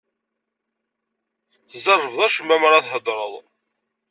Tzerrbeḍ 1.71 2.19
acemma 2.25 2.57
mara 2.61 2.85
theddreḍ. 2.85 3.33